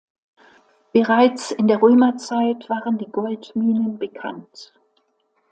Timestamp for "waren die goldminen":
2.71-3.99